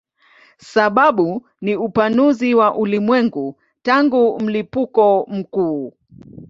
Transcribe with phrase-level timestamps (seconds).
[0.57, 5.93] Sababu ni upanuzi wa ulimwengu tangu mlipuko mkuu.